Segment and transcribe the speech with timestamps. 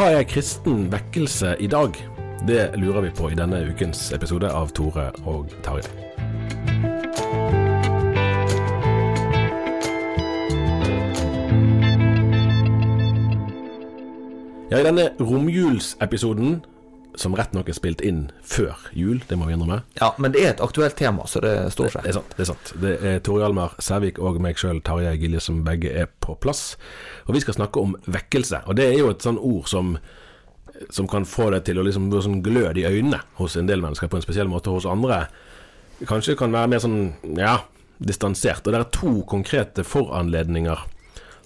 [0.00, 1.92] Hva er kristen vekkelse i dag?
[2.48, 5.90] Det lurer vi på i denne ukens episode av Tore og Tarjei.
[14.70, 16.62] Ja, I denne romjulsepisoden,
[17.20, 20.42] som rett nok er spilt inn før jul, det må vi innrømme Ja, men det
[20.44, 22.06] er et aktuelt tema, så det står seg.
[22.06, 22.32] Det er sant.
[22.36, 22.72] Det er sant.
[22.80, 26.74] Det er Tore Hjalmar Sævik og meg sjøl, Tarjei Gilje, som begge er på plass.
[27.28, 28.64] Og vi skal snakke om vekkelse.
[28.66, 29.94] Og det er jo et sånn ord som
[30.88, 33.82] som kan få deg til å liksom bli sånn glød i øynene hos en del
[33.84, 34.72] mennesker på en spesiell måte.
[34.72, 35.26] Hos andre
[36.08, 37.58] kanskje kan være mer sånn ja,
[38.00, 38.64] distansert.
[38.64, 40.86] Og det er to konkrete foranledninger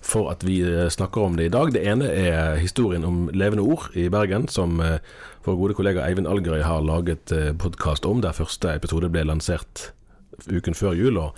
[0.04, 1.72] for at vi eh, snakker om det i dag.
[1.75, 5.00] Det ene er historien om Levende Ord i Bergen, som eh,
[5.48, 9.91] vår gode kollega Eivind Algerøy har laget podkast om, der første episode ble lansert
[10.48, 11.20] uken før jul.
[11.20, 11.37] og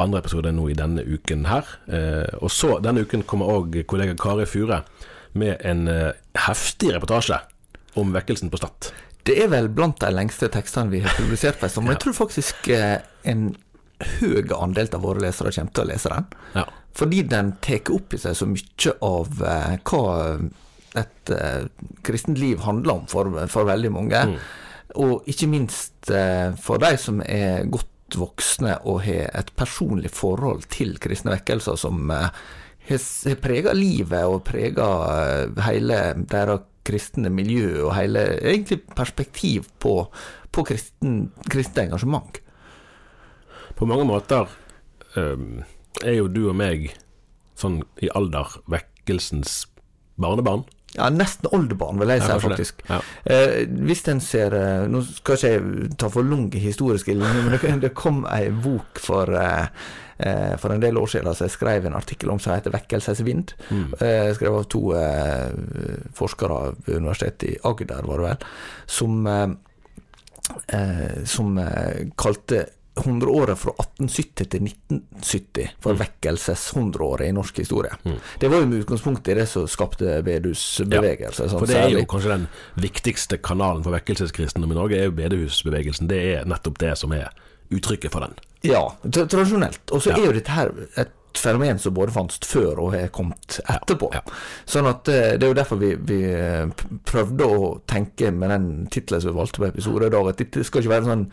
[0.00, 1.68] andre episode nå i denne uken her.
[1.90, 4.82] Eh, og så denne uken kommer òg kollega Kari Fure
[5.38, 6.12] med en eh,
[6.46, 7.40] heftig reportasje
[8.00, 8.92] om vekkelsen på Stad.
[9.26, 12.04] Det er vel blant de lengste tekstene vi har publisert på en stund, men jeg
[12.06, 12.98] tror faktisk eh,
[13.28, 13.50] en
[14.20, 16.30] høy andel av våre lesere kommer til å lese den.
[16.56, 16.68] Ja.
[16.96, 20.06] Fordi den tar opp i seg så mye av eh, hva
[20.98, 21.68] et eh,
[22.06, 24.24] kristent liv handler om for, for veldig mange.
[24.98, 30.66] Og ikke minst eh, for de som er godt voksne og har et personlig forhold
[30.72, 32.42] til kristne vekkelser som eh,
[32.90, 34.88] har prega livet og prega
[35.68, 39.92] hele deres kristne miljø og hele egentlig perspektiv på,
[40.50, 42.40] på kristen, kristent engasjement.
[43.78, 44.48] På mange måter
[45.20, 45.60] øhm,
[46.04, 46.90] er jo du og meg
[47.60, 49.64] sånn i alder vekkelsens
[50.20, 50.64] barnebarn.
[50.96, 52.80] Ja, nesten oldebarn, vil jeg si, faktisk.
[52.88, 52.98] Ja.
[53.30, 57.76] Eh, hvis en ser eh, Nå skal ikke jeg ta for lang historiske men det,
[57.84, 59.68] det kom ei bok for eh,
[60.18, 63.54] eh, for en del år siden som jeg skrev en artikkel om som heter 'Vekkelsesvind'.
[64.02, 65.54] Eh, skrevet av to eh,
[66.18, 68.50] forskere ved Universitetet i Agder, var det vel,
[68.90, 69.30] som,
[71.24, 71.58] som
[72.18, 72.64] kalte
[72.98, 77.92] 100-året fra 1870 til 1970 for vekkelseshundreåret i norsk historie.
[78.40, 81.46] Det var jo med utgangspunkt i det som skapte bedehusbevegelse.
[81.46, 82.48] Ja, For det er jo kanskje den
[82.82, 86.10] viktigste kanalen for vekkelseskristendom i Norge, er jo bedehusbevegelsen.
[86.10, 87.30] Det er nettopp det som er
[87.70, 88.34] uttrykket for den.
[88.66, 89.80] Ja, tradisjonelt.
[89.94, 90.16] Og så Ja.
[90.18, 94.08] er jo dette her et fenomen som både fantes før og har kommet etterpå.
[94.14, 94.22] ja.
[94.66, 96.66] Sånn at eh, det er jo derfor vi, vi eh,
[97.06, 100.64] prøvde å tenke med den tittelen som vi valgte på episode i dag, at dette
[100.66, 101.26] skal ikke være en sånn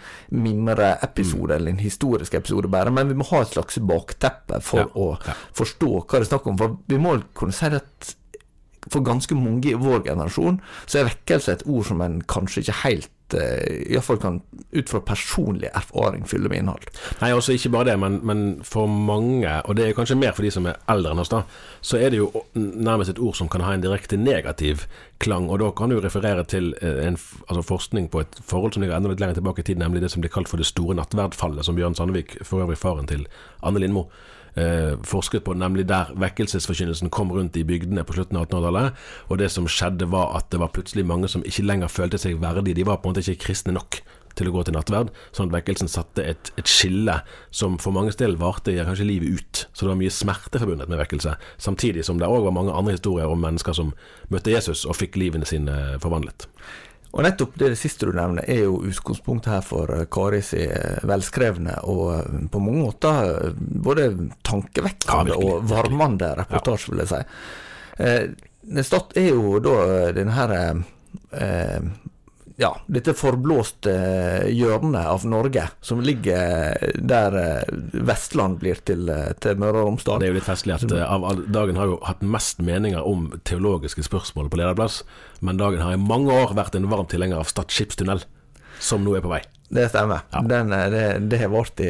[0.45, 4.87] mimreepisode eller en historisk episode bare, men vi må ha et slags bakteppe for Ja,
[4.93, 5.35] å ja.
[5.57, 6.57] forstå hva det er snakk om.
[6.59, 8.13] For vi må kunne si at
[8.87, 12.77] for ganske mange i vår generasjon så er vekkelse et ord som en kanskje ikke
[12.85, 14.39] helt iallfall kan
[14.71, 16.87] ut fra personlig erfaring fylle med innhold.
[17.21, 20.47] Nei, også ikke bare det, men, men, for mange, og det er kanskje mer for
[20.47, 21.43] de som er eldre enn oss, da,
[21.81, 24.85] så er det jo nærmest et ord som kan ha en direkte negativ
[25.23, 25.49] klang.
[25.51, 28.97] Og da kan du referere til eh, en altså forskning på et forhold som ligger
[28.97, 31.65] enda litt lenger tilbake i tid, nemlig det som blir kalt for det store nattverdfallet,
[31.65, 33.27] som Bjørn Sandvik, for øvrig faren til
[33.65, 34.07] Anne Lindmo,
[34.57, 39.07] eh, forsket på, nemlig der vekkelsesforkynnelsen kom rundt i bygdene på slutten av 1800-tallet.
[39.29, 42.41] Og det som skjedde, var at det var plutselig mange som ikke lenger følte seg
[42.41, 42.77] verdige.
[42.77, 44.01] De var på en måte ikke kristne nok
[44.37, 47.15] til å gå til nattverd, sånn at vekkelsen satte et, et skille
[47.49, 49.63] som for manges del varte kanskje livet ut.
[49.71, 52.97] Så det var mye smerte forbundet med vekkelse, samtidig som det òg var mange andre
[52.97, 53.95] historier om mennesker som
[54.33, 56.47] møtte Jesus og fikk livene sine forvandlet.
[57.15, 60.65] Og nettopp det, det siste du nevner, er jo utgangspunktet her for eh, Kari si
[60.65, 64.09] eh, velskrevne og eh, på mange måter både
[64.45, 67.23] tankevekkende ja, og varmende reportasje, vil jeg si.
[68.03, 69.77] Eh, Stad er jo da
[70.11, 71.87] denne her eh,
[72.57, 73.91] ja, dette forblåste
[74.49, 77.75] hjørnet av Norge, som ligger der eh,
[78.09, 80.23] Vestland blir til, eh, til Møre og Romsdal.
[80.23, 84.07] Det er jo litt festlig at av dagen har jo hatt mest meninger om teologiske
[84.09, 85.03] spørsmål på lederplass,
[85.45, 88.25] men dagen har i mange år vært en varm tilhenger av Stad skipstunnel,
[88.81, 89.43] som nå er på vei.
[89.69, 90.19] Det stemmer.
[90.31, 90.41] Ja.
[90.41, 91.81] Den, eh, det, det har vært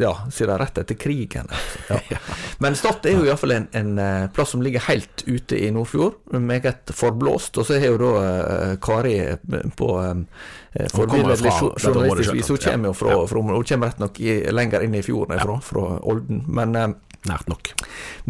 [0.00, 1.50] ja, siden rett etter krigen.
[1.88, 2.00] Ja.
[2.62, 6.18] Men Stad er jo iallfall en, en eh, plass som ligger helt ute i Nordfjord,
[6.34, 7.60] meget forblåst.
[7.62, 9.14] Og så har jo da uh, Kari
[9.78, 9.90] på
[10.94, 14.98] forbilledlig journalistisk vis Hun kommer jo fra, fra, Hun kommer rett nok i, lenger inn
[14.98, 16.44] i fjorden ifra, fra Olden.
[16.48, 16.76] Men
[17.28, 17.68] Nært nok.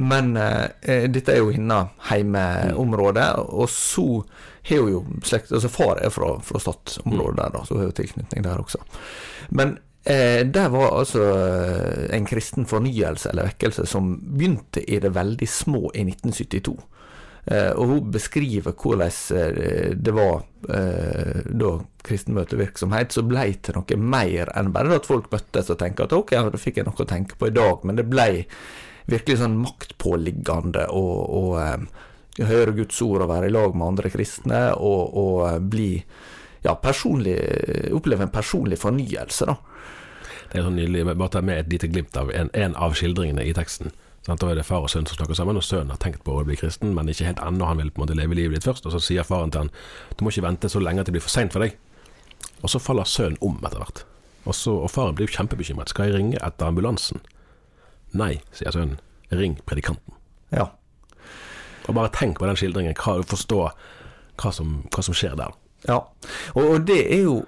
[0.02, 3.22] Men dette er jo hennes heimeområde,
[3.54, 4.24] og så
[4.68, 8.44] har jo slekt Altså far er fra, fra Stad-området der, da, så har jo tilknytning
[8.44, 8.82] der også.
[9.56, 15.14] Men eh, der var altså eh, en kristen fornyelse eller vekkelse som begynte i det
[15.16, 16.76] veldig små i 1972.
[17.50, 21.72] Eh, og hun beskriver hvordan eh, det var eh, da
[22.04, 26.36] kristenmøtevirksomhet så ble til noe mer enn bare at folk møttes og tenkte at ok,
[26.52, 28.44] da fikk jeg noe å tenke på i dag, men det ble
[29.10, 32.06] virkelig sånn maktpåliggende og, og eh,
[32.38, 35.90] høre Guds ord og være i lag med andre kristne, og, og eh, bli
[36.64, 37.36] ja, personlig,
[37.96, 39.48] oppleve en personlig fornyelse.
[39.48, 39.56] da.
[40.50, 41.06] Det er sånn nydelig.
[41.14, 43.92] Bare ta med et lite glimt av en, en av skildringene i teksten.
[44.26, 44.42] Sant?
[44.42, 46.44] Da er det far og sønn som snakker sammen, og sønnen har tenkt på å
[46.46, 47.68] bli kristen, men ikke helt ennå.
[47.68, 48.86] Han vil på en måte leve livet ditt først.
[48.88, 49.72] Og så sier faren til han
[50.16, 51.78] du må ikke vente så lenge at det blir for seint for deg.
[52.60, 54.02] Og så faller sønnen om etter hvert.
[54.44, 55.92] Og, så, og faren blir jo kjempebekymret.
[55.92, 57.22] Skal jeg ringe etter ambulansen?
[58.16, 58.98] Nei, sier sønnen.
[59.30, 60.18] Ring predikanten.
[60.50, 60.72] Ja.
[61.88, 63.62] Og bare tenk på den skildringen, hva, forstå
[64.40, 65.56] hva som, hva som skjer der.
[65.88, 66.02] Ja,
[66.54, 67.40] og, og, det er jo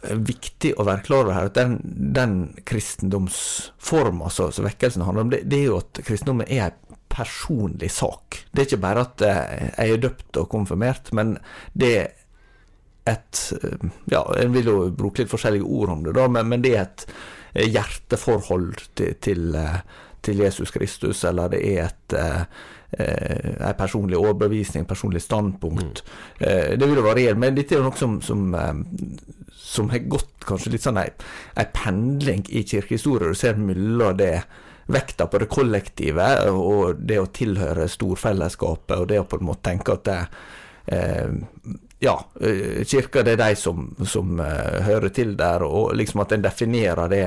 [0.00, 1.76] viktig å være klar over her, at den,
[2.14, 2.36] den
[2.68, 8.40] kristendomsforma som vekkelsen handler om, det, det, er jo at kristendommen er en personlig sak.
[8.50, 11.36] Det er ikke bare at eh, jeg er døpt og konfirmert, men
[11.74, 12.10] det er
[13.10, 13.40] et
[14.12, 16.82] Ja, en vil jo bruke litt forskjellige ord om det, da, men, men det er
[16.84, 17.06] et
[17.54, 19.80] eh, hjerteforhold til, til, eh,
[20.22, 22.44] til Jesus Kristus, eller det er et eh,
[22.98, 26.02] en personlig overbevisning, personlig standpunkt.
[26.40, 26.48] Mm.
[26.48, 30.46] Eh, det vil jo variere, men dette er noe som, som, eh, som har gått
[30.46, 33.30] kanskje litt sånn ei pendling i kirkehistorie.
[33.30, 34.34] Du ser mellom det
[34.90, 39.68] vekta på det kollektive og det å tilhøre storfellesskapet, og det å på en måte
[39.70, 40.20] tenke at det,
[40.96, 41.30] eh,
[42.02, 46.42] ja, eh, kirka det er de som, som hører til der, og liksom at en
[46.42, 47.26] definerer det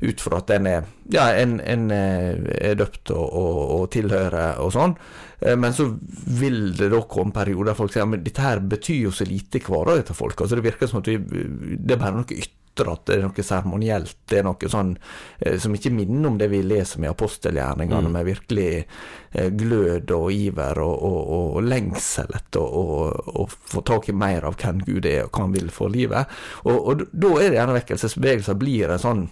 [0.00, 4.60] ut fra at en er, ja, en, en eh, er døpt og, og, og, tilhører
[4.64, 4.96] og sånn.
[5.40, 5.88] Eh, men så
[6.40, 9.60] vil det da komme perioder der folk sier men dette her betyr jo så lite
[9.60, 10.40] i hverdagen til folk.
[10.40, 13.44] Altså Det virker som at vi, det er bare noe ytre, at det er noe
[13.48, 14.18] seremonielt.
[14.28, 14.92] Det er noe sånn
[15.40, 18.18] eh, som ikke minner om det vi leser med apostelgjerningene, mm.
[18.18, 18.70] med virkelig
[19.36, 21.16] glød og iver og, og,
[21.56, 25.56] og lengsel etter å få tak i mer av hvem Gud er og hva han
[25.56, 26.38] vil for livet.
[26.64, 29.26] Og, og da er det gjerne vekkelsesbevegelser blir en sånn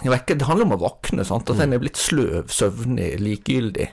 [0.00, 1.50] det handler om å våkne, sant?
[1.50, 3.90] at en er blitt sløv, søvnig, likegyldig.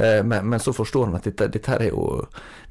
[0.00, 2.04] Eh, men, men, så forstår en at dette, dette, er jo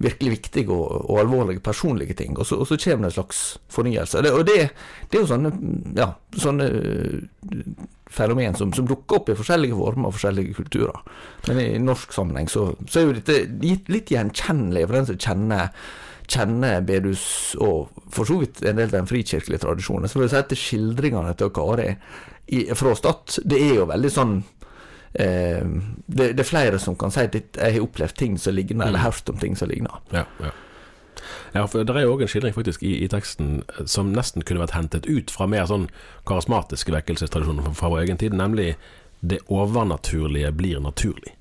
[0.02, 2.38] virkelig viktige og, og alvorlige personlige ting.
[2.38, 4.24] Og så, og så, kommer det en slags fornyelse.
[4.26, 4.58] Det, og det,
[5.10, 5.54] det, er jo sånne,
[6.00, 6.10] ja,
[6.40, 7.64] sånne eh,
[8.10, 11.02] fenomen som, som, dukker opp i forskjellige former og forskjellige kulturer.
[11.48, 15.74] Men i norsk sammenheng så, så er jo dette litt gjenkjennelig for den som kjenner
[16.30, 17.22] kjenner bedus
[17.58, 20.06] og for så vidt en del av den frikirkelige tradisjonen.
[20.06, 21.88] Så vil jeg si at skildringene til Kari
[22.56, 24.38] i, fra Stad, det er jo veldig sånn
[25.14, 25.66] eh,
[26.06, 28.88] det, det, er flere som kan si at jeg har opplevd ting som ligner, mm.
[28.88, 30.02] eller hørt om ting som ligner.
[30.16, 30.56] Ja, ja.
[31.52, 34.62] Ja, for Det er jo òg en skildring faktisk i, i, teksten som nesten kunne
[34.62, 35.88] vært hentet ut fra mer sånn
[36.30, 38.76] karismatiske vekkelsestradisjoner fra vår egen tid, nemlig
[39.20, 41.34] det overnaturlige blir naturlig.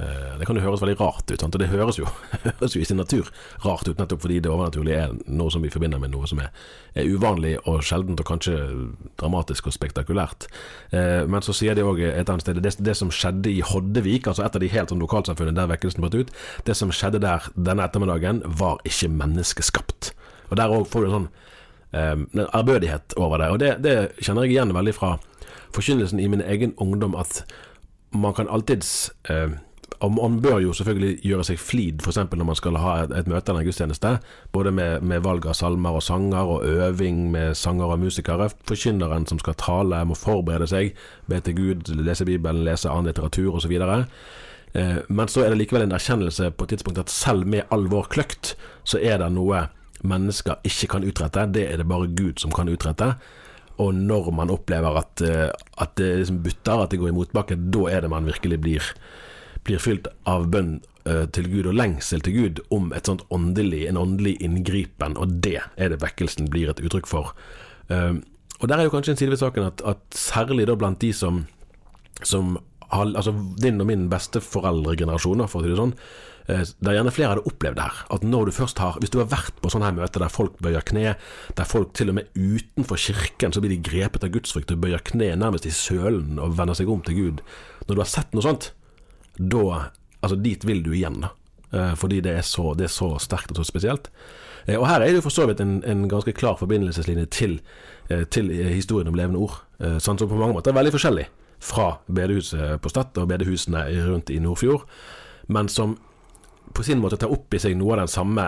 [0.00, 2.06] Eh, Det kan jo høres veldig rart ut, og det høres jo,
[2.60, 3.28] høres jo i sin natur
[3.64, 6.48] rart ut, nettopp fordi det overnaturlige er noe som vi forbinder med noe som er,
[6.96, 8.56] er uvanlig og sjeldent, og kanskje
[9.20, 10.48] dramatisk og spektakulært.
[10.96, 14.26] Eh, Men så sier de òg et annet sted det, det som skjedde i Hoddevik,
[14.30, 17.50] altså et av de helt sånn lokalsamfunnene der vekkelsen brøt ut, det som skjedde der
[17.54, 20.14] denne ettermiddagen, var ikke menneskeskapt.
[20.50, 21.30] Og der òg får du en sånn
[21.92, 22.46] eh,
[23.20, 25.18] over det, og det, det kjenner jeg igjen veldig fra
[25.74, 27.44] forkynnelsen i min egen ungdom, at
[28.10, 29.52] man kan alltids eh,
[30.00, 32.16] og Man bør jo selvfølgelig gjøre seg flid, f.eks.
[32.16, 34.12] når man skal ha et, et møte eller en gudstjeneste,
[34.52, 38.48] både med, med valg av salmer og sanger, og øving med sanger og musikere.
[38.68, 40.94] Forkynneren som skal tale, må forberede seg,
[41.28, 43.76] be til Gud, lese Bibelen, lese annen litteratur osv.
[44.72, 47.84] Eh, men så er det likevel en erkjennelse på et tidspunkt at selv med all
[47.92, 48.54] vår kløkt,
[48.88, 49.66] så er det noe
[50.00, 51.48] mennesker ikke kan utrette.
[51.52, 53.12] Det er det bare Gud som kan utrette.
[53.80, 55.48] Og når man opplever at, eh,
[55.80, 58.94] at det liksom butter, at det går i motbakke, da er det man virkelig blir,
[59.70, 63.86] blir fylt av bønn eh, til Gud og lengsel til Gud om et sånt åndelig,
[63.88, 67.34] en åndelig inngripen, og det er det vekkelsen blir et uttrykk for.
[67.88, 68.18] Eh,
[68.60, 71.14] og der er jo kanskje en side ved saken at, at særlig da blant de
[71.16, 71.46] som,
[72.20, 72.58] som
[72.90, 75.94] altså din og min besteforeldregenerasjon, for å si det sånn,
[76.50, 78.02] eh, der gjerne flere hadde opplevd det her.
[78.16, 80.58] At når du først har Hvis du har vært på sånne her møter der folk
[80.60, 81.14] bøyer kne,
[81.56, 85.00] der folk til og med utenfor kirken så blir de grepet av gudsfrykt og bøyer
[85.04, 87.42] kne nærmest i sølen og vender seg om til Gud.
[87.86, 88.72] Når du har sett noe sånt,
[89.38, 89.90] da
[90.22, 91.30] Altså, dit vil du igjen, da.
[91.72, 94.10] Eh, Fordi det er så, det er så sterkt og så spesielt.
[94.66, 97.60] Eh, Og her er det jo for så vidt en, en ganske klar forbindelseslinje til,
[98.10, 99.62] eh, til historien om levende ord.
[99.80, 101.24] Sånn som på mange måter er veldig forskjellig
[101.60, 104.84] fra bedehuset på Stad og bedehusene rundt i Nordfjord,
[105.48, 105.96] men som
[106.74, 108.44] på sin måte tar opp i seg noe av den samme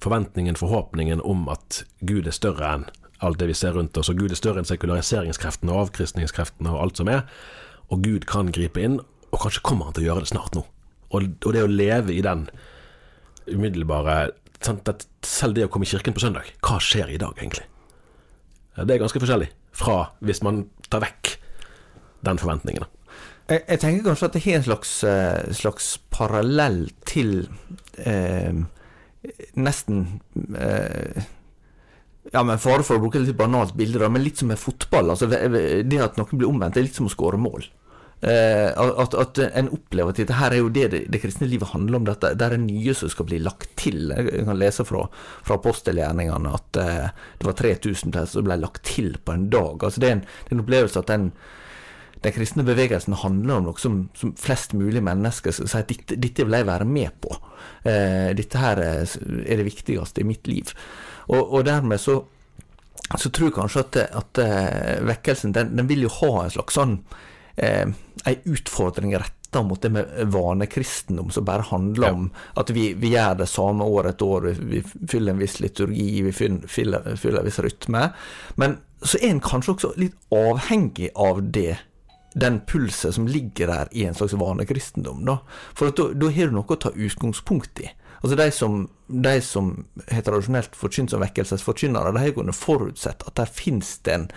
[0.00, 2.84] forventningen, forhåpningen om at Gud er større enn
[3.20, 6.82] alt det vi ser rundt oss, og Gud er større enn sekulariseringskreftene og avkristningskreftene og
[6.84, 7.24] alt som er,
[7.88, 9.00] og Gud kan gripe inn,
[9.30, 10.64] og kanskje kommer han til å gjøre det snart nå.
[11.10, 12.46] Og, og det å leve i den
[13.50, 17.64] umiddelbare Selv det å komme i kirken på søndag, hva skjer i dag egentlig?
[18.76, 21.30] Det er ganske forskjellig fra hvis man tar vekk
[22.28, 22.84] den forventningen.
[23.50, 27.32] Jeg, jeg tenker kanskje at det har en slags, eh, slags parallell til
[27.98, 28.60] eh,
[29.58, 30.04] nesten
[30.54, 31.24] eh,
[32.30, 35.08] Ja, med fare for å bruke et litt banalt bilde, men litt som med fotball.
[35.10, 37.64] altså det at noen blir omvendt, det er litt som å skåre mål.
[38.20, 41.72] Eh, at, at en opplever at dette her er jo det, det det kristne livet
[41.72, 42.08] handler om.
[42.08, 44.10] Dette, det er nye som skal bli lagt til.
[44.12, 45.06] Jeg kan lese fra,
[45.46, 47.08] fra apostelgjerningene at eh,
[47.40, 49.80] det var 3000 til som ble lagt til på en dag.
[49.80, 51.32] altså Det er en, det er en opplevelse at den
[52.20, 56.18] den kristne bevegelsen handler om noe som, som flest mulig mennesker sier si at dette,
[56.20, 57.32] dette vil jeg være med på.
[57.88, 59.14] Eh, dette her er,
[59.46, 60.74] er det viktigste i mitt liv.
[61.30, 62.18] Og, og dermed så,
[63.16, 66.76] så tror jeg kanskje at, at eh, vekkelsen den, den vil jo ha en slags
[66.76, 66.98] sånn
[67.60, 67.92] eh,
[68.28, 72.12] ei utfordring retta mot det med vanekristendom, som bare handler Ja.
[72.14, 75.58] om at vi, vi gjør det samme år etter år, vi, vi fyller en viss
[75.60, 78.10] liturgi, vi fyller, en viss rytme.
[78.56, 81.78] Men så er en kanskje også litt avhengig av det
[82.38, 85.24] den pulset som ligger der i en slags vanekristendom.
[85.26, 85.40] Da.
[85.74, 87.88] For da, da har du noe å ta utgangspunkt i.
[88.20, 89.72] Altså De som, de som
[90.12, 94.28] har tradisjonelt forkynt som vekkelsesforkynnere, de har kunnet forutsett at der finnes det en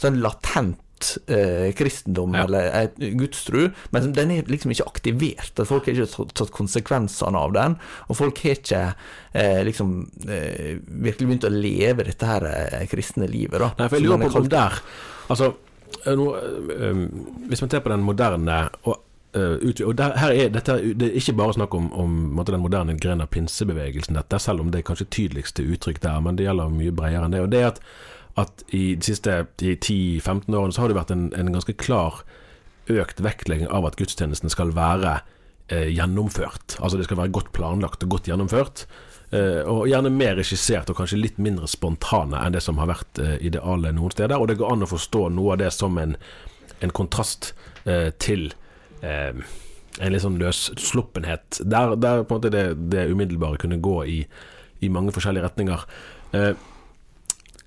[0.00, 0.80] sånn latent
[1.26, 2.44] eh, kristendom Ja.
[2.44, 5.62] eller et gudstru, men den er liksom ikke aktivert.
[5.68, 7.76] Folk har ikke tatt- konsekvensene av den,
[8.08, 8.82] og folk har ikke
[9.34, 13.58] eh, liksom eh, virkelig begynt å leve dette her eh, kristne livet.
[13.60, 13.72] da.
[13.78, 14.80] Nei, for jeg lurer er på om der
[15.28, 15.52] Altså,
[16.06, 17.04] eh, nå, eh, um,
[17.48, 19.00] hvis man ser på den moderne og,
[19.36, 22.96] eh, og der, her er, dette, Det er ikke bare snakk om, om den moderne
[22.98, 26.72] grenen av pinsebevegelsen, dette, selv om det er kanskje tydeligste uttrykk der, men det gjelder
[26.72, 27.42] mye bredere enn det.
[27.44, 27.80] Og det er at,
[28.38, 32.22] at i de siste 10-15 årene så har det vært en, en ganske klar
[32.88, 35.18] økt vektlegging av at gudstjenesten skal være
[35.68, 36.78] eh, gjennomført.
[36.78, 38.86] Altså det skal være godt planlagt og godt gjennomført.
[39.30, 43.20] Eh, og gjerne mer regissert og kanskje litt mindre spontane enn det som har vært
[43.20, 44.38] eh, idealet noen steder.
[44.38, 46.16] Og det går an å forstå noe av det som en,
[46.80, 47.52] en kontrast
[47.84, 48.48] eh, til
[49.02, 49.36] eh,
[49.98, 51.60] en litt sånn løssluppenhet.
[51.66, 54.18] Der, der på en måte det, det umiddelbare kunne gå i,
[54.84, 55.84] i mange forskjellige retninger.
[56.38, 56.52] Eh,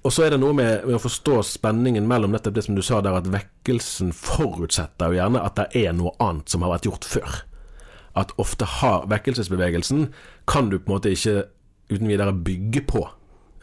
[0.01, 2.81] og så er det noe med, med å forstå spenningen mellom nettopp det som du
[2.85, 6.87] sa der, at vekkelsen forutsetter jo gjerne at det er noe annet som har vært
[6.89, 7.39] gjort før.
[8.17, 10.09] At ofte har vekkelsesbevegelsen
[10.49, 11.45] kan du på en måte ikke
[11.91, 13.05] uten videre bygge på.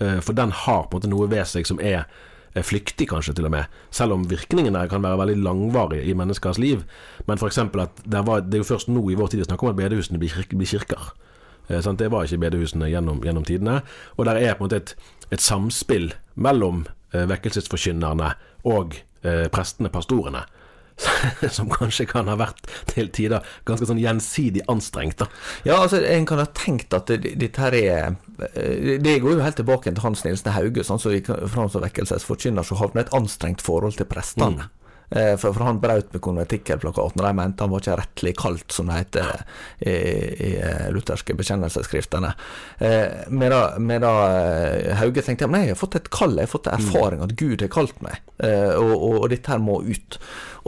[0.00, 2.06] Eh, For den har på en måte noe ved seg som er
[2.64, 3.74] flyktig, kanskje, til og med.
[3.94, 6.84] Selv om virkningene kan være veldig langvarige i menneskers liv.
[7.28, 7.58] Men f.eks.
[7.58, 9.78] at det, var, det er jo først nå i vår tid vi snakker om at
[9.78, 11.12] bedehusene blir, blir kirker.
[11.68, 12.00] Eh, sant?
[12.00, 13.80] Det var ikke bedehusene gjennom, gjennom tidene.
[14.16, 14.94] Og der er på en måte et,
[15.30, 18.32] et samspill mellom eh, vekkelsesforkynnerne
[18.68, 20.44] og eh, prestene, pastorene,
[21.56, 25.20] som kanskje kan ha vært til tider ganske sånn gjensidig anstrengt.
[25.20, 25.28] da.
[25.68, 29.90] Ja, altså, en kan ha tenkt at dette her er Det går jo helt tilbake
[29.90, 33.98] til Hans Nilsen Hauge, sånn som gikk fram som vekkelsesforkynner, så havna et anstrengt forhold
[33.98, 34.68] til prestene.
[34.68, 34.77] Eh,
[35.08, 38.90] For, for han brøt med konventikkelplakaten, og de mente han var ikke rettelig kalt, som
[38.90, 39.30] det heter
[39.80, 42.34] i, i eh, lutherske bekjennelsesskriftene.
[43.32, 44.12] Med da, med da,
[45.00, 47.64] Hauge tenkte ja, jeg har fått et kall, jeg har fått en erfaring at Gud
[47.64, 50.18] har kalt meg, eh, og, og, og dette her må ut.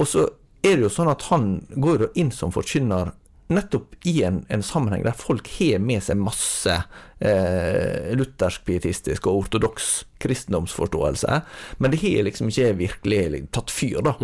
[0.01, 0.27] Og så
[0.65, 3.15] er det jo sånn at han går inn som forkynner
[3.51, 6.77] nettopp i en, en sammenheng der folk har med seg masse
[7.21, 11.41] eh, luthersk, pietistisk og ortodoks kristendomsforståelse,
[11.79, 14.17] men det har liksom ikke virkelig tatt fyr, da.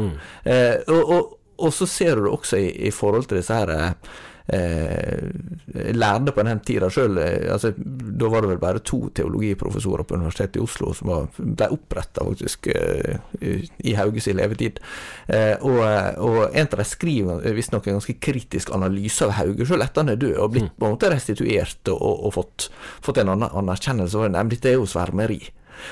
[0.45, 3.95] Eh, og, og, og så ser du det også i, i forhold til disse her
[4.53, 5.31] eh,
[5.97, 7.19] lærde på den tida sjøl.
[7.53, 11.71] Altså, da var det vel bare to teologiprofessorer på Universitetet i Oslo som var, ble
[11.75, 14.81] oppretta faktisk eh, i Hauges levetid.
[15.27, 15.83] Eh, og,
[16.23, 20.15] og en av dem skriver visstnok en ganske kritisk analyse av Hauge sjøl etter han
[20.15, 22.71] er død, og blitt på en måte restituert og, og, fått,
[23.05, 24.27] fått en annen anerkjennelse.
[24.31, 25.43] Nei, men dette er jo svermeri.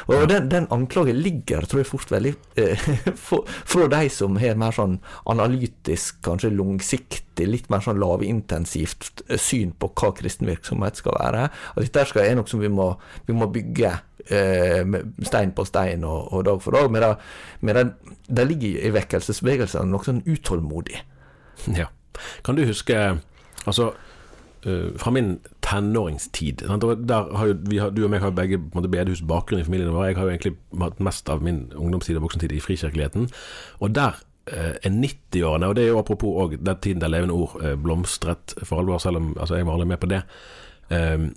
[0.09, 2.87] Og den, den anklagen ligger, tror jeg, fort veldig eh,
[3.26, 4.99] for- fra de som har mer sånn
[5.31, 11.47] analytisk, kanskje langsiktig, litt mer sånn lavintensivt syn på hva kristen virksomhet skal være.
[11.75, 12.91] Og dette skal, er noe som vi må,
[13.29, 13.93] vi må bygge
[14.31, 14.85] eh,
[15.29, 16.91] stein på stein og, og dag for dag.
[16.95, 17.09] men
[17.64, 17.95] medan
[18.29, 21.00] det ligger i vekkelsesbevegelsene noe sånn utålmodig.
[21.76, 21.91] Ja.
[22.47, 22.97] Kan du huske
[23.64, 23.87] Altså,
[24.69, 25.38] eh, fra min
[25.75, 26.93] tenåringstid jo,
[27.38, 30.11] har, Du og meg har jo begge på en måte, bedehusbakgrunn i familien vår.
[30.11, 33.28] Jeg har jo egentlig hatt mest av min ungdomstid og voksentid i frikirkeligheten.
[33.83, 37.37] Og der eh, er 90-årene, og det er jo apropos òg den tiden der levende
[37.37, 40.23] ord eh, blomstret for alvor, selv om altså, jeg var aldri med på det.
[40.95, 41.28] Eh,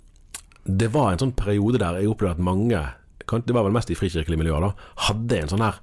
[0.68, 2.88] det var en sånn periode der jeg opplevde at mange,
[3.28, 5.80] det var vel mest i frikirkelige miljøer, da, hadde en sånn her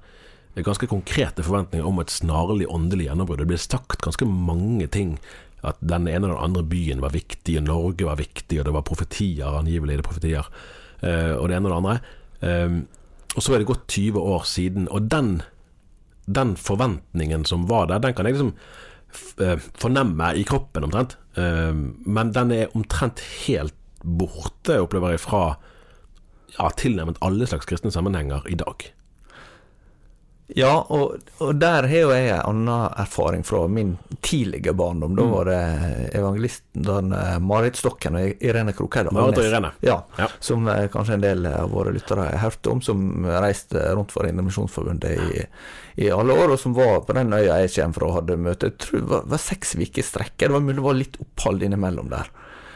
[0.63, 3.41] ganske konkrete forventninger om et snarlig åndelig gjennombrudd.
[3.41, 5.17] Det ble sagt ganske mange ting.
[5.65, 8.75] At den ene og den andre byen var viktig, og Norge var viktig, og det
[8.75, 10.49] var profetier, angivelig det profetier,
[11.01, 11.95] eh, og det ene og det andre.
[12.45, 12.79] Eh,
[13.35, 15.39] og så er det gått 20 år siden, og den,
[16.25, 18.53] den forventningen som var der, den kan jeg liksom
[19.43, 21.17] eh, fornemme i kroppen omtrent.
[21.35, 25.41] Men den er omtrent helt borte, opplever jeg, fra
[26.55, 28.85] ja, tilnærmet alle slags kristne sammenhenger i dag.
[30.53, 35.15] Ja, og, og der har jo jeg en annen erfaring fra min tidlige barndom.
[35.17, 35.31] Da Mm.
[35.31, 35.61] var det
[36.19, 39.71] evangelisten eh, Marit Stokken og Irene Krokheide Marit og Irene.
[39.81, 40.27] Ja, Ja.
[40.39, 44.27] som eh, kanskje en del av våre lyttere har hørt om, som reiste rundt for
[44.29, 45.45] Indremisjonsforbundet i,
[46.05, 48.69] i alle år, og som var på den øya jeg kommer fra og hadde møte.
[48.69, 50.37] Jeg tror det var, var seks uker i strekk.
[50.45, 52.29] Det var mulig det var litt opphold innimellom der.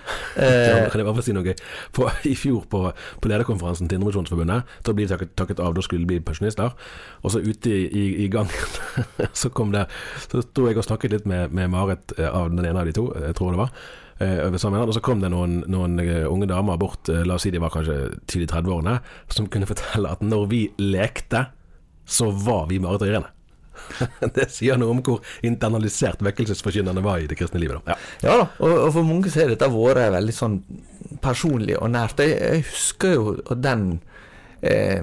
[0.40, 1.54] Ja, Eh, kan jeg bare få si noe?
[1.96, 2.82] På, I fjor på,
[3.22, 6.76] på lederkonferansen til Indremisjonsforbundet, da ble de takket, takket av, da skulle de bli pensjonister.
[7.24, 8.78] Og så ute i, i, i gangen,
[9.42, 9.88] så kom det
[10.28, 12.96] Så sto jeg og snakket litt med, med Marit eh, av den ene av de
[12.96, 13.74] to, jeg tror det var.
[14.20, 17.52] eh, Og så kom det noen, noen eh, unge damer bort, eh, la oss si
[17.52, 17.98] de var kanskje
[18.30, 19.00] tidlig 30-årene,
[19.34, 21.48] som kunne fortelle at når vi lekte,
[22.10, 23.34] så var vi Marit og Irene.
[24.36, 27.82] Det sier noe om hvor internalisert vekkelsesforkynnerne var i det kristne livet.
[27.86, 27.96] Da.
[27.96, 28.30] Ja.
[28.30, 30.60] Ja da, og, og for mange så har dette vært veldig sånn
[31.24, 32.22] personlig og nært.
[32.24, 33.90] Jeg, jeg husker jo den
[34.62, 35.02] eh,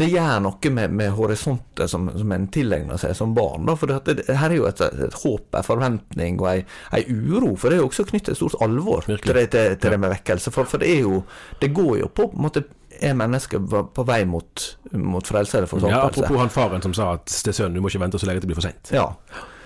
[0.00, 3.66] Det gjør noe med, med horisonter som, som en tilegner seg som barn.
[3.68, 6.58] Da, for det, her er jo et, et håp, en forventning og ei,
[6.96, 7.54] ei uro.
[7.60, 10.14] For det er jo også knyttet et stort alvor til, det, til, til det med
[10.16, 10.52] vekkelse.
[10.54, 11.24] For, for det er jo
[11.60, 12.64] Det går jo på en måte
[13.02, 17.26] er mennesket på vei mot, mot frelse eller Ja, apropos han faren som sa at
[17.26, 18.92] til sønnen, du må ikke vente så lenge det blir for seint.
[18.94, 19.08] Ja.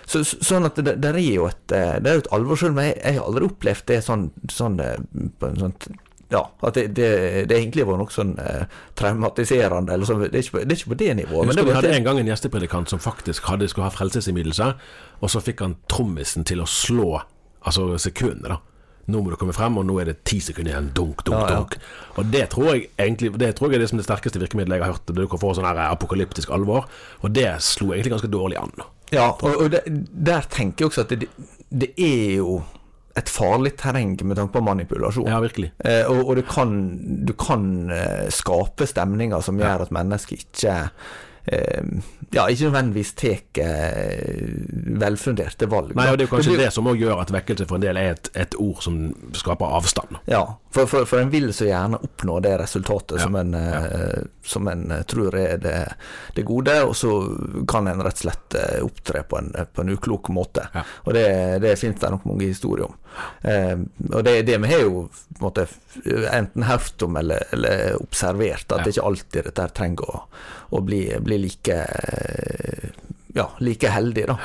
[0.06, 2.58] Så, så- sånn at det, det, er jo et eh, Det er jo et alvor
[2.60, 4.76] selv, men jeg, jeg har aldri opplevd det sånn, sånn,
[5.40, 5.76] sånn
[6.34, 7.08] ja, at det, det,
[7.48, 8.64] det egentlig var noe sånn eh,
[8.98, 9.94] traumatiserende.
[9.94, 11.48] Eller sånn, det, er ikke, det er ikke på det nivået.
[11.48, 14.70] Men det vi hadde en gang en gjestepredikant som faktisk hadde, skulle ha frelsesinnvidelse,
[15.20, 17.10] og så fikk han trommisen til å slå
[17.64, 18.73] altså sekundene, da.
[19.06, 20.90] Nå må du komme frem, og nå er det ti sekunder igjen.
[20.96, 21.56] Dunk, dunk, Ja, ja.
[21.60, 21.76] dunk.
[22.16, 24.84] Og det tror jeg egentlig Det tror jeg er det som det sterkeste virkemidlet jeg
[24.86, 25.06] har hørt.
[25.14, 26.86] Du kan få sånn her apokalyptisk alvor.
[27.22, 28.72] Og det slo egentlig ganske dårlig an.
[29.12, 29.84] ja, og, og der,
[30.30, 31.28] der tenker jeg også at det,
[31.70, 32.62] det er jo
[33.16, 35.28] et farlig terreng med tanke på manipulasjon.
[35.30, 35.68] Ja, virkelig.
[35.84, 36.72] Eh, og og du kan,
[37.26, 40.88] du kan eh, skape stemninger som gjør at mennesker ikke eh,
[42.34, 44.48] ja, ikke nødvendigvis tar eh,
[45.00, 45.94] velfunderte valg.
[45.96, 47.82] Nei, og Det er jo kanskje blir- det som òg gjør at vekkelse for en
[47.82, 50.16] del er et, et ord som skaper avstand.
[50.26, 50.44] Ja,
[50.74, 54.66] for, for, for en vil så gjerne oppnå det resultatet Ja, som, en, eh, som
[54.68, 55.76] en eh, tror er det,
[56.34, 57.12] det gode, og så
[57.70, 60.66] kan en rett og slett eh, opptre på en, på en uklok måte.
[60.74, 60.82] Ja.
[61.06, 61.24] Og det,
[61.62, 62.96] det finnes det nok mange historier om.
[63.46, 63.76] Eh,
[64.10, 65.04] og det, det vi har jo
[65.44, 65.68] måtte,
[66.34, 68.82] enten hørt om eller, eller observert, at Ja.
[68.84, 70.24] det ikke alltid dette trenger å,
[70.74, 71.78] å bli, bli like
[73.34, 74.36] ja, like heldig, da.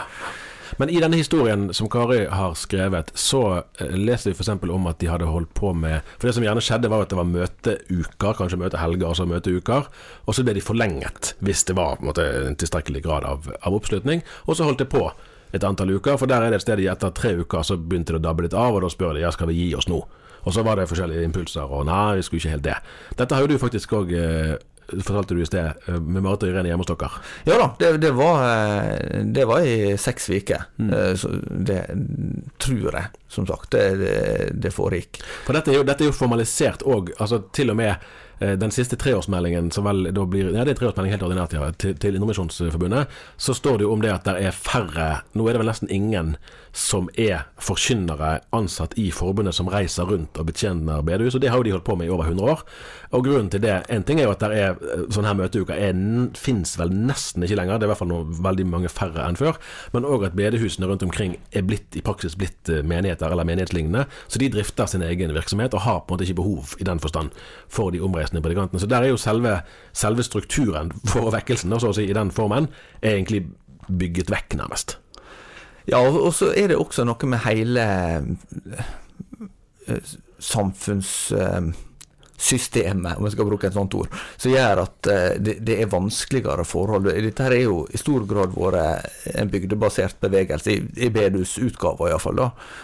[0.80, 4.50] Men i denne historien som Kari har skrevet, så eh, leser vi f.eks.
[4.63, 7.20] om at de hadde holdt på med For det som gjerne skjedde, var at det
[7.20, 9.89] var møteuker, kanskje møtehelger, altså møteuker.
[10.24, 14.24] Og så ble de forlenget hvis det var en, en tilstrekkelig grad av, av oppslutning.
[14.48, 15.04] Og så holdt det på
[15.52, 18.22] et antall uker, for der er det et sted etter tre uker så begynte det
[18.22, 20.00] å dabbe litt av, og da spør de ja, skal vi gi oss nå?
[20.48, 22.78] Og så var det forskjellige impulser, og nei, vi skulle ikke helt det.
[23.20, 24.13] Dette har jo du faktisk òg
[24.97, 27.21] fortalte du i sted, eh, med Marit og Irene hjemme hos dere?
[27.47, 30.65] Ja da, det, det, var, eh, det var i seks uker.
[30.78, 30.93] Mm.
[30.93, 31.28] Eh,
[31.69, 31.82] det
[32.62, 33.71] tror jeg, som sagt.
[33.75, 34.15] Det, det,
[34.63, 35.21] det foregikk.
[35.45, 37.13] For dette er jo, dette er jo formalisert òg.
[37.19, 41.13] Altså, til og med den siste treårsmeldingen, som vel da blir Ja, det er treårsmelding
[41.13, 44.56] helt ordinært, ja, til, til Indremisjonsforbundet, så står det jo om det at det er
[44.56, 46.36] færre Nå er det vel nesten ingen
[46.75, 51.60] som er forkynnere ansatt i forbundet som reiser rundt og betjener bedehus, og det har
[51.60, 52.63] jo de holdt på med i over 100 år.
[53.17, 55.82] Og grunnen til det, en ting er jo at det er eh, sånne her møteuker
[56.38, 59.39] fins vel nesten ikke lenger, det er i hvert fall noe, veldig mange færre enn
[59.39, 59.58] før,
[59.95, 64.06] men òg at bedehusene rundt omkring er blitt i praksis blitt eh, menigheter eller menighetslignende,
[64.28, 67.02] så de drifter sin egen virksomhet og har på en måte ikke behov i den
[67.02, 67.34] forstand
[67.67, 68.82] for de omreisende predikantene.
[68.82, 69.60] Så der er jo selve,
[69.92, 72.70] selve strukturen for vekkelsen, så å si, i den formen,
[73.02, 73.42] er egentlig
[73.89, 74.98] bygget vekk, nærmest.
[75.89, 77.84] Ja, og så er det også noe med hele
[79.89, 80.02] eh,
[80.38, 86.65] samfunnssystemet, om jeg skal bruke et sånt ord, som gjør at eh, det, er vanskeligere
[86.68, 87.10] forhold.
[87.10, 92.39] Dette her er jo i stor grad vært en bygdebasert bevegelse, i, bedehusutgava iallfall,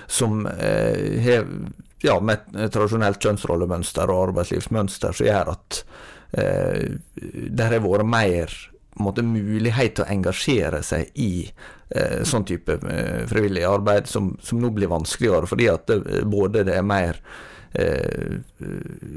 [0.10, 1.46] som eh, har
[2.06, 5.82] ja, med et tradisjonelt kjønnsrollemønster og arbeidslivsmønster som gjør at
[6.38, 8.54] eh, det har vært mer
[9.02, 11.48] måte, mulighet til å engasjere seg i
[11.90, 16.66] eh, sånn type eh, frivillig arbeid, som, som, nå blir vanskeligere, fordi at det, både
[16.68, 17.20] det er mer
[17.76, 18.38] eh,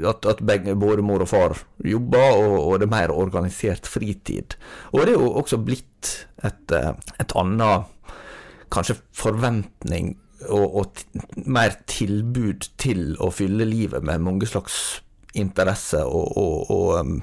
[0.09, 4.57] at, at begge, både mor og far jobber, og, og, det er mer organisert fritid.
[4.93, 7.95] Og det er jo også blitt et, eh, et annet
[8.69, 15.01] kanskje forventning og, og mer tilbud til å fylle livet med mange slags
[15.37, 17.17] interesser og, og, og um,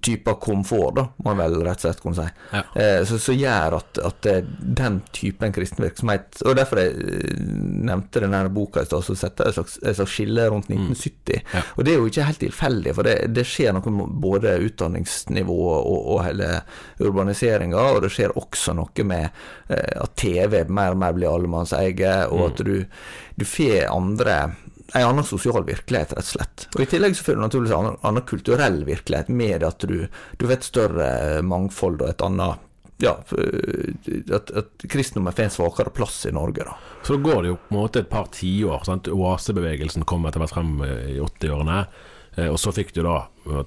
[0.00, 2.28] typer komfort, da, må man vel rett og slett kunne si.
[2.54, 2.62] Ja.
[2.80, 4.28] Eh, så, så, gjør at, at
[4.80, 7.42] den typen kristen virksomhet Og derfor jeg eh,
[7.84, 11.42] nevnte denne boka i stad, så setter et slags, et slags skille rundt 1970.
[11.42, 11.52] Mm.
[11.52, 11.64] Ja.
[11.76, 15.60] Og det er jo ikke helt tilfeldig, for det, det skjer noe med både utdanningsnivå
[15.74, 16.50] og, og hele
[17.04, 19.28] urbaniseringa, og det skjer også noe med
[19.68, 22.46] eh, at TV mer og mer blir allemannseie, og mm.
[22.48, 22.76] at du,
[23.36, 24.38] du får andre
[24.94, 26.66] en annen sosial virkelighet, rett og slett.
[26.74, 30.06] Og I tillegg så får du naturligvis en annen, kulturell virkelighet med at du,
[30.38, 31.08] du får større
[31.46, 32.70] mangfold og et annet
[33.02, 36.62] ja, at, at kristendommen får en svakere plass i Norge.
[36.64, 36.76] da.
[37.02, 38.86] Så da går det jo på en måte et par tiår.
[39.10, 41.80] Oasebevegelsen kom etter hvert frem i 80-årene.
[42.38, 43.16] Eh, og så fikk du da,
[43.50, 43.64] ja,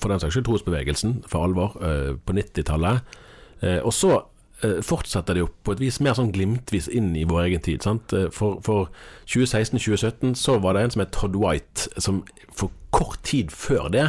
[0.00, 3.20] for den saks skyld, trosbevegelsen for alvor eh, på 90-tallet.
[3.60, 7.26] Eh, og så Eh, fortsetter det jo på et vis mer sånn glimtvis inn i
[7.28, 7.84] vår egen tid.
[7.84, 8.12] Sant?
[8.16, 8.88] Eh, for, for
[9.28, 12.22] 2016-2017 så var det en som het Todd White, som
[12.56, 14.08] for kort tid før det,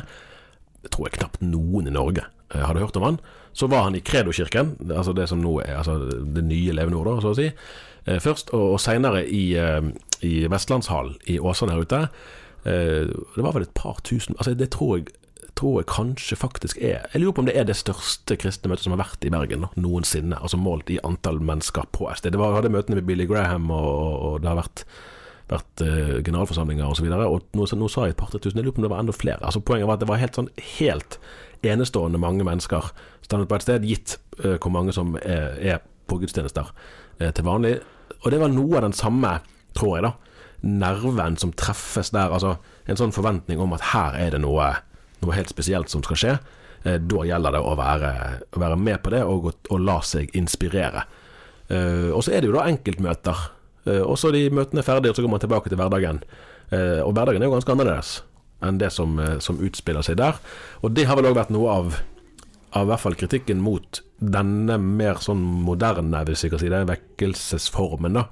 [0.86, 3.20] jeg tror jeg knapt noen i Norge eh, hadde hørt om han.
[3.58, 7.24] Så var han i Kredo-kirken, altså det som nå er altså det nye Levende Ord,
[7.26, 7.48] så å si,
[8.06, 8.54] først.
[8.56, 9.58] Og, og seinere i,
[10.24, 12.04] i Vestlandshallen i Åsane her ute.
[12.62, 15.10] Det var vel et par tusen altså Det tror jeg
[15.58, 18.86] tror jeg kanskje faktisk er Jeg lurer på om det er det største kristne møtet
[18.86, 20.38] som har vært i Bergen noensinne.
[20.38, 22.36] Altså målt i antall mennesker på et sted.
[22.36, 24.86] Det var, hadde møtene med Billy Graham, og, og det har vært,
[25.50, 27.10] vært uh, generalforsamlinger osv.
[27.10, 28.62] Og, og nå, nå, sa jeg et par-tre tusen.
[28.62, 29.42] Jeg lurer på om det var enda flere.
[29.42, 31.20] Altså Poenget var at det var helt sånn helt
[31.66, 32.92] enestående mange mennesker
[33.26, 37.48] standet på et sted, gitt uh, hvor mange som er, er på gudstjenester uh, til
[37.48, 37.80] vanlig.
[38.22, 39.40] Og det var noe av den samme,
[39.78, 40.16] tror jeg, da
[40.62, 42.32] nerven som treffes der.
[42.34, 42.58] Altså
[42.90, 44.74] en sånn forventning om at her er det noe
[45.24, 46.34] noe helt spesielt som skal skje,
[46.84, 48.12] eh, da gjelder det å være,
[48.54, 51.06] å være, med på det og, og la seg inspirere.
[51.68, 53.46] Eh, og så er det jo da enkeltmøter.
[53.88, 56.24] Eh, og så er de møtene ferdige, og så går man tilbake til hverdagen.
[56.68, 58.10] og hverdagen er jo ganske annerledes
[58.68, 60.36] enn det som, som utspiller seg der.
[60.84, 62.00] Og det har vel òg vært noe av,
[62.76, 68.20] av hvert fall kritikken mot denne mer sånn moderne, hvis jeg kan si det, vekkelsesformen,
[68.20, 68.26] da.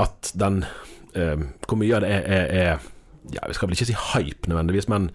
[0.00, 0.64] At den
[1.12, 2.88] Hvor mye av det er, er, er
[3.34, 5.10] ja, Vi skal vel ikke si hype nødvendigvis, men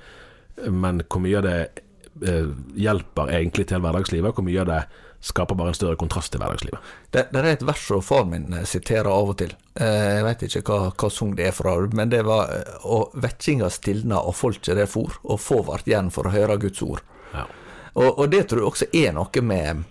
[0.67, 1.57] men hvor mye av det
[2.27, 4.83] eh, hjelper egentlig til hverdagslivet, hvor mye av det
[5.25, 6.91] skaper bare en større kontrast til hverdagslivet.
[7.09, 9.55] Det, det er et vers som far min eh, siterer av og til.
[9.73, 12.53] Eh, jeg vet ikke hva, hva sang det er fra, men det var
[12.85, 16.83] Og vekkinga stilna, og folket det for, og få vart igjen for å høre Guds
[16.85, 17.01] ord.
[17.33, 17.47] Ja.
[17.95, 19.83] Og, og, det tror jeg også er noe med,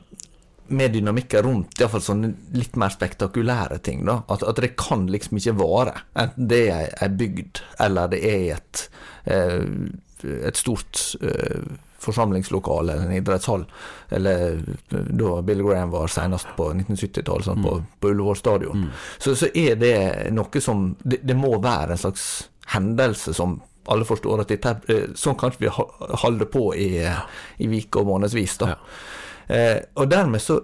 [0.77, 4.05] med dynamikker rundt iallfall sånne litt mer spektakulære ting.
[4.07, 5.97] da, At, at det kan liksom ikke vare.
[6.21, 8.85] Enten det er ei bygd, eller det er et
[9.25, 9.67] eh,
[10.25, 11.65] et stort uh,
[12.05, 13.65] forsamlingslokale eller en idrettshall.
[14.09, 14.59] Eller
[14.91, 18.89] da Bill Graham var senest på 1970-tallet, sånn, på, på Ullevål stadion.
[19.19, 19.97] Så, så er det
[20.37, 22.27] noe som det, det må være en slags
[22.75, 23.59] hendelse som
[23.93, 26.89] alle forstår at dette, eh, sånn kan vi holder holde på i,
[27.61, 28.57] i vike og månedsvis.
[28.63, 28.71] Da.
[29.53, 30.61] Eh, og dermed så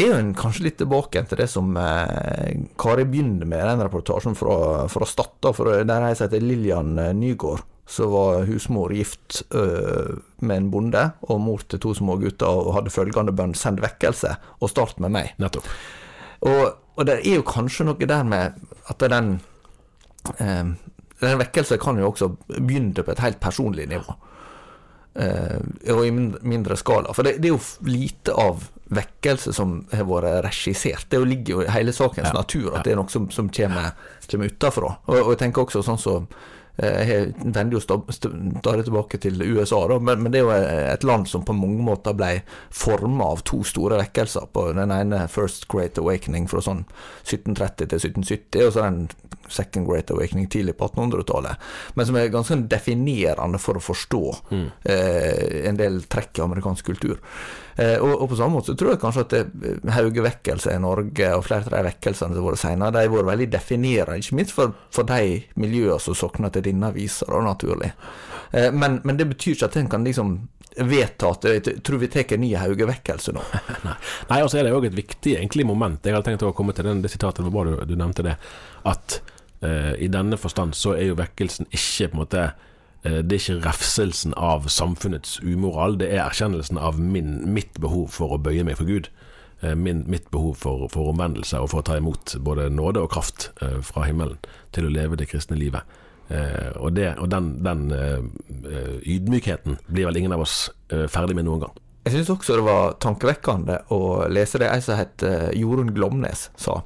[0.00, 4.88] er en kanskje litt tilbake til det som eh, Kari begynner med, den reportasjen fra,
[4.90, 5.36] fra Stad.
[5.44, 7.14] Der har jeg heter Lillian eh,
[7.86, 12.74] Som var husmor gift øh, med en bonde, og mor til to små gutter, og
[12.78, 15.34] hadde følgende bønn 'send vekkelse, og start med meg'.
[15.38, 15.68] Nettopp.
[16.40, 18.52] Og, og det er jo kanskje noe der med
[18.88, 19.40] at den
[20.40, 20.74] øh,
[21.20, 24.12] Den vekkelse kan jo også begynne på et helt personlig nivå.
[25.14, 25.60] Eh,
[25.94, 27.12] og i mindre, skala.
[27.14, 31.06] For det, det er jo lite av vekkelse som har vært regissert.
[31.10, 33.94] Det ligger jo i hele sakens Ja, natur at det er noe som, som kommer,
[34.30, 34.96] kommer utafra.
[35.06, 39.38] Og, og jeg tenker også sånn som Jeg vender jo sta- sta- stadig tilbake til
[39.42, 40.54] USA, da, men, men det er jo
[40.94, 42.32] et land som på mange måter ble
[42.74, 44.48] forma av to store vekkelser.
[44.52, 46.82] På den ene First Great Awakening fra sånn
[47.22, 49.04] 1730 til 1770, og så den
[49.54, 51.60] Second Great Awakening tidlig på 1800-tallet.
[51.94, 54.22] Men som er ganske definerende for å forstå
[54.88, 57.20] eh, en del trekk i amerikansk kultur.
[57.76, 61.30] Eh, og, og på samme måte så tror jeg kanskje at det, Hauge-vekkelsen i Norge,
[61.34, 64.38] og flere av de vekkelsene som har vært senere, de har vært veldig definerende, ikke
[64.38, 67.90] minst for, for de miljøene som sokner til denne avisa, naturlig.
[68.52, 70.36] Eh, men, men det betyr ikke at en kan liksom
[70.74, 73.42] vedta at jeg tror vi tar en ny Hauge-vekkelse nå.
[73.86, 73.94] Nei,
[74.30, 76.02] Nei og så er det òg et viktig egentlig moment.
[76.02, 78.34] Jeg hadde tenkt å komme til den, det sitatet, det var du, du nevnte det.
[78.90, 79.20] At
[79.64, 82.72] eh, i denne forstand så er jo vekkelsen ikke på en måte eh,
[83.04, 88.32] det er ikke refselsen av samfunnets umoral, det er erkjennelsen av min, mitt behov for
[88.32, 89.10] å bøye meg for Gud.
[89.60, 93.12] Eh, Min, mitt behov for, for omvendelse og for å ta imot både nåde og
[93.14, 94.40] kraft eh, fra himmelen
[94.74, 95.84] til å leve det kristne livet.
[96.32, 98.20] Eh, og det, og den, den eh,
[98.64, 101.80] eh, ydmykheten blir vel ingen av oss eh, ferdig med noen gang.
[102.04, 106.50] Jeg syns også det var tankevekkende å lese det ei som het eh, Jorunn Glomnes
[106.60, 106.82] sa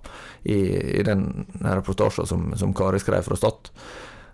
[0.46, 0.58] i,
[0.98, 1.24] i den
[1.64, 3.72] reportasjen som, som Kari skrev fra Stad.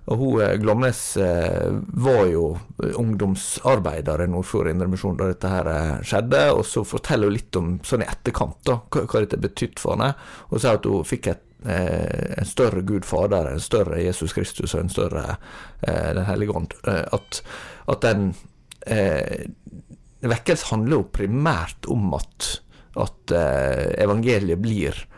[0.04, 1.70] Og hun, eh, Glomnes eh,
[2.04, 2.58] var jo
[3.00, 7.70] ungdomsarbeider i Nordfjord Indremisjon da dette her eh, skjedde, og så forteller hun litt om
[7.86, 10.12] sånn i etterkant da, hva, dette betydde for henne.
[10.50, 14.76] Og sier at hun fikk et, eh, en større Gud Fader, en større Jesus Kristus
[14.76, 15.24] og en større
[15.80, 16.76] eh, Den hellige ånd.
[16.84, 17.40] Eh, at,
[17.88, 18.34] at den
[18.86, 19.48] eh,
[20.24, 22.54] Vekkelse handler jo primært om at,
[23.00, 25.13] at eh, evangeliet blir eh,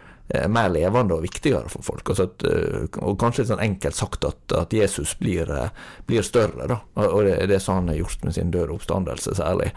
[0.50, 2.10] mer levende og viktigere for folk.
[2.10, 5.70] Altså at, eh, og kanskje sånn enkelt sagt at, at Jesus blir, eh,
[6.08, 6.80] blir større, da.
[7.04, 9.70] Og det, det er det som han har gjort med sin døde oppstandelse, særlig.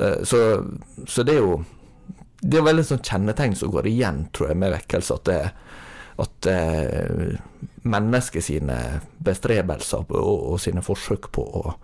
[0.00, 0.42] Eh, så,
[1.06, 1.62] så det er jo
[2.42, 5.14] Det er veldig sånn kjennetegn som går igjen, tror jeg, med vekkelse.
[5.14, 5.42] At det
[6.22, 7.36] at eh,
[7.82, 8.78] mennesket sine
[9.24, 11.74] bestrebelser og, og sine forsøk på å,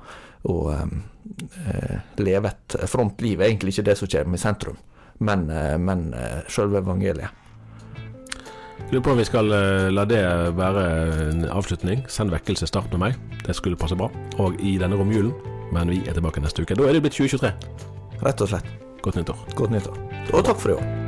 [0.50, 4.78] å eh, leve et frontliv er egentlig ikke det som kommer i sentrum,
[5.24, 7.46] men, eh, men eh, selve evangeliet.
[8.88, 10.22] Lurer på om vi skal eh, la det
[10.56, 10.84] være
[11.28, 12.06] en avslutning.
[12.08, 13.18] Send vekkelse, start med meg.
[13.44, 14.08] Det skulle passe bra.
[14.40, 15.34] Og i denne romjulen.
[15.74, 16.78] Men vi er tilbake neste uke.
[16.78, 17.52] Da er det blitt 2023.
[18.24, 18.72] Rett og slett.
[19.04, 19.44] Godt nyttår.
[19.58, 20.00] Godt nyttår.
[20.32, 21.07] Og takk for i år.